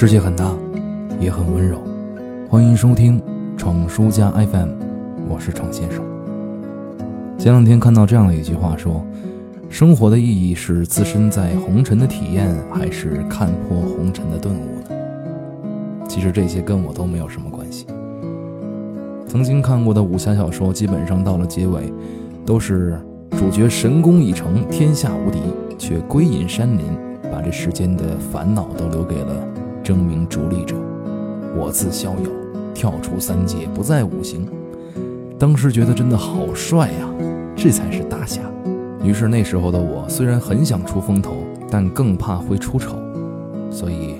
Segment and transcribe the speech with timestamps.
[0.00, 0.56] 世界很大，
[1.18, 1.76] 也很温柔。
[2.48, 3.20] 欢迎收听
[3.56, 4.68] 闯书家 FM，
[5.28, 6.04] 我是闯先生。
[7.36, 9.04] 前两天看到这样的一句话说
[9.68, 14.96] ：“生活的意义是自身在红尘的体验，还是看破红尘的顿悟呢？”
[16.08, 17.84] 其实这些跟我都没有什么关系。
[19.26, 21.92] 曾经看过的武侠小说，基本上到了结尾，
[22.46, 22.96] 都是
[23.36, 25.40] 主角神功已成，天下无敌，
[25.76, 26.84] 却归隐山林，
[27.32, 29.34] 把这世间的烦恼都留给了
[29.88, 30.76] 争名逐利者。
[31.56, 32.30] 我自逍遥，
[32.74, 34.46] 跳出三界，不在五行。
[35.38, 37.08] 当时觉得真的好帅呀，
[37.56, 38.42] 这才是大侠。
[39.02, 41.38] 于是那时候的我，虽然很想出风头，
[41.70, 42.98] 但更怕会出丑，
[43.70, 44.16] 所以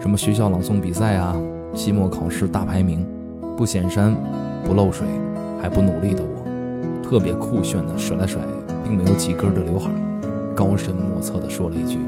[0.00, 1.36] 什么学校朗诵比赛啊，
[1.74, 3.04] 期末考试大排名。
[3.56, 4.14] 不显山，
[4.64, 5.04] 不漏水，
[5.60, 8.40] 还不努力的我，特别酷炫的甩了甩
[8.84, 9.90] 并没有几根的刘海，
[10.54, 11.98] 高深莫测的说了一句：“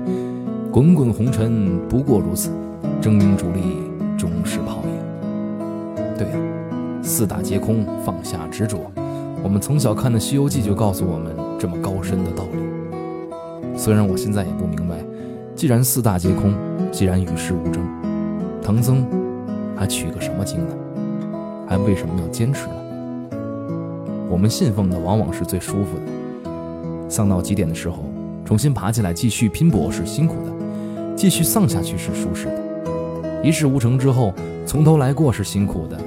[0.70, 2.50] 滚滚红尘不过如此，
[3.00, 3.60] 争名逐利
[4.16, 6.36] 终是泡影。”对呀，
[7.02, 8.90] 四大皆空，放下执着。
[9.42, 13.76] 我们从小看的《西游记》就告诉我们这么高深的道理。
[13.76, 14.96] 虽然我现在也不明白，
[15.54, 16.54] 既然四大皆空，
[16.92, 17.82] 既然与世无争，
[18.62, 19.06] 唐僧
[19.76, 20.74] 还取个什么经呢？
[21.66, 22.74] 还为什么要坚持呢？
[24.30, 27.10] 我们信奉的往往是最舒服的。
[27.10, 28.04] 丧到极点的时候，
[28.44, 30.52] 重新爬起来继续拼搏是辛苦的；
[31.16, 32.62] 继续丧下去是舒适的。
[33.44, 34.32] 一事无成之后，
[34.64, 35.98] 从头来过是辛苦的；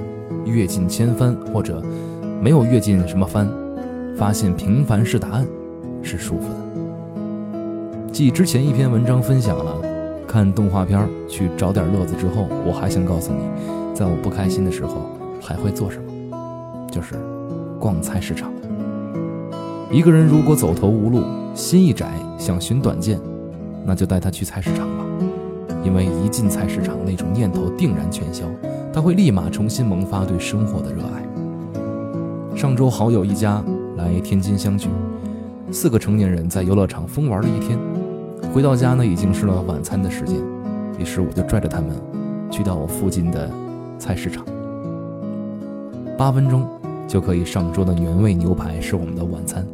[0.44, 1.80] 阅尽千帆或者
[2.42, 3.48] 没有阅尽什么帆，
[4.16, 5.46] 发现平凡是答案
[6.02, 8.10] 是舒服的。
[8.12, 9.80] 继之前一篇文章分享了
[10.26, 13.38] 看动画片去找点乐子之后，我还想告诉你，
[13.94, 15.06] 在我不开心的时候。
[15.40, 16.86] 还会做什么？
[16.90, 17.14] 就是
[17.78, 18.50] 逛菜市场。
[19.88, 21.22] 一个人如果走投无路，
[21.54, 23.20] 心一窄，想寻短见，
[23.86, 25.04] 那就带他去菜市场吧。
[25.84, 28.44] 因为一进菜市场，那种念头定然全消，
[28.92, 32.56] 他会立马重新萌发对生活的热爱。
[32.56, 33.62] 上周好友一家
[33.96, 34.88] 来天津相聚，
[35.70, 37.78] 四个成年人在游乐场疯玩了一天。
[38.52, 40.36] 回到家呢，已经是了晚餐的时间，
[40.98, 41.90] 于是我就拽着他们
[42.50, 43.50] 去到我附近的
[43.98, 44.44] 菜市场。
[46.16, 46.66] 八分钟
[47.06, 49.64] 就可以上桌的原味牛排是我们的晚餐。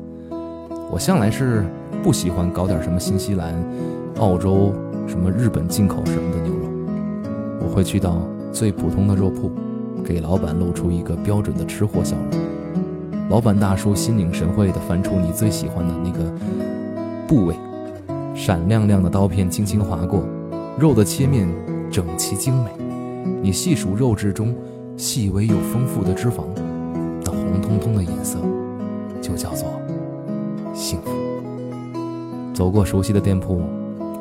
[0.91, 1.65] 我向来是
[2.03, 3.54] 不喜欢搞点什么新西兰、
[4.19, 4.72] 澳洲、
[5.06, 6.69] 什么日本进口什么的牛肉。
[7.60, 8.22] 我会去到
[8.53, 9.50] 最普通的肉铺，
[10.04, 12.41] 给老板露出一个标准的吃货笑容。
[13.31, 16.32] 老板大叔心领神会地翻出你最喜欢的那个
[17.26, 17.54] 部位，
[18.34, 20.22] 闪亮亮的刀片轻轻划过，
[20.78, 21.48] 肉的切面
[21.91, 22.71] 整齐精美。
[23.42, 24.54] 你细数肉质中。
[24.97, 26.44] 细微又丰富的脂肪，
[27.25, 28.38] 那红彤彤的颜色，
[29.21, 29.69] 就叫做
[30.72, 31.10] 幸福。
[32.54, 33.60] 走过熟悉的店铺，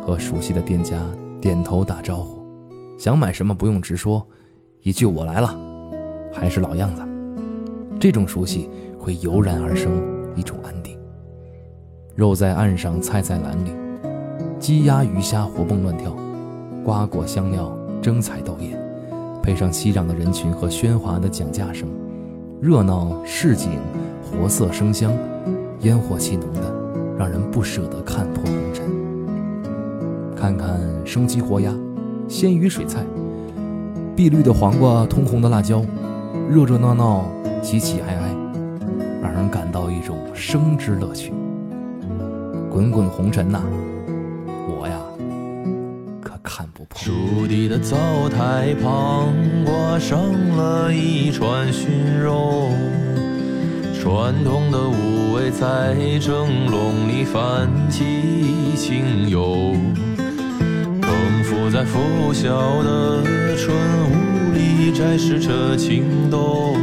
[0.05, 0.99] 和熟悉的店家
[1.39, 2.43] 点头打招呼，
[2.97, 4.25] 想买什么不用直说，
[4.81, 5.57] 一句“我来了”，
[6.31, 7.01] 还是老样子。
[7.99, 8.69] 这种熟悉
[8.99, 9.91] 会油然而生
[10.35, 10.97] 一种安定。
[12.15, 13.71] 肉在岸上，菜在篮里，
[14.59, 16.13] 鸡鸭鱼虾活蹦乱跳，
[16.83, 18.77] 瓜果香料争彩斗艳。
[19.41, 21.87] 配上熙攘的人群和喧哗的讲价声，
[22.61, 23.71] 热闹市井，
[24.21, 25.13] 活色生香，
[25.79, 26.73] 烟火气浓的，
[27.17, 29.02] 让人不舍得看破红尘。
[30.43, 31.73] 看看生鸡活鸭，
[32.27, 32.99] 鲜鱼水菜，
[34.13, 35.81] 碧绿的黄瓜，通红的辣椒，
[36.49, 37.31] 热热闹闹，
[37.61, 38.35] 喜喜哀哀，
[39.21, 41.31] 让人感到一种生之乐趣。
[42.69, 43.61] 滚滚红尘呐！
[46.95, 47.95] 朱棣的灶
[48.27, 49.33] 台旁
[49.63, 50.19] 挂上
[50.57, 52.67] 了一串熏肉，
[53.93, 59.73] 传统的五味在蒸笼里泛起清幽。
[61.53, 63.23] 更伏在拂晓的
[63.55, 63.77] 春
[64.09, 66.75] 雾里摘拾着青豆，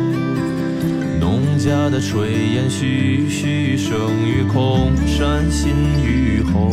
[1.19, 5.73] 农家的炊烟徐徐升于空山新
[6.05, 6.71] 雨后。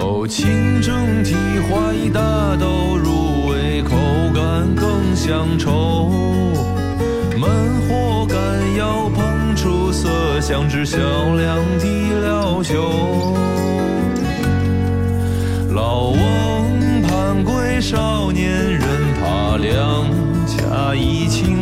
[0.00, 1.34] 哦，清蒸蹄
[1.68, 3.94] 花一大兜，入味口
[4.34, 6.08] 感更香稠。
[7.36, 7.46] 焖
[7.86, 8.38] 火干
[8.78, 10.08] 窑烹出色
[10.40, 10.98] 香，只小
[11.36, 13.47] 两滴料酒。
[17.90, 18.80] 少年人
[19.14, 20.04] 怕两
[20.46, 21.57] 颊已清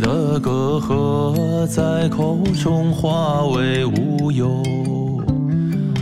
[0.00, 4.62] 的隔阂在口中化为乌有，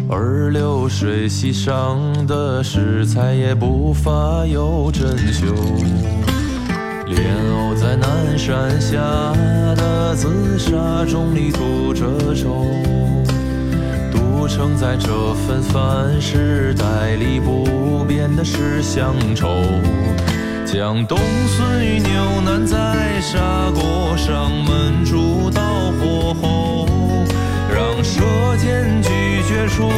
[0.08, 5.52] 而流水席上的食材也不乏有珍馐。
[7.06, 7.20] 莲
[7.52, 8.98] 藕在南山下
[9.76, 12.66] 的紫砂盅里煮着粥，
[14.12, 19.48] 独盛在这份凡事代里不变的是乡愁。
[20.74, 21.16] 将冬
[21.46, 25.62] 笋与牛腩在砂锅上焖煮到
[25.92, 26.88] 火候，
[27.72, 28.20] 让舌
[28.56, 29.08] 尖咀
[29.48, 29.88] 嚼出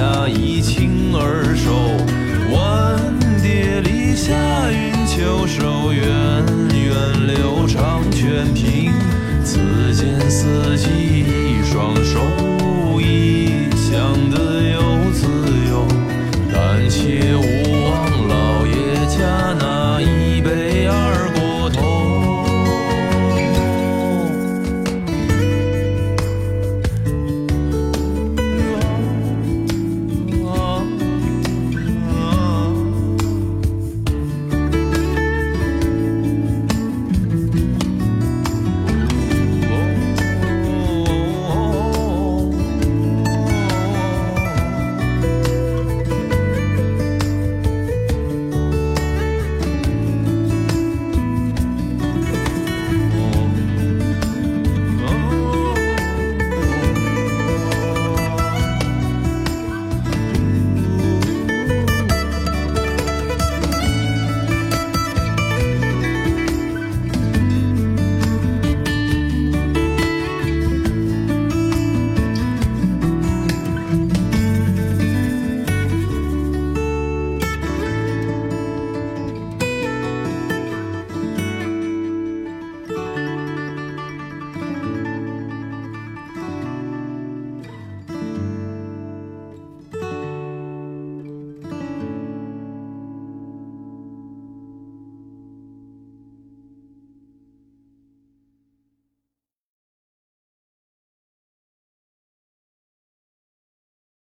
[0.00, 1.74] 下一清二瘦。
[2.50, 2.98] 万
[3.42, 4.32] 蝶里下
[4.72, 6.02] 云秋收，源
[6.72, 8.94] 远流长全凭
[9.44, 9.60] 此
[9.94, 10.99] 间四季。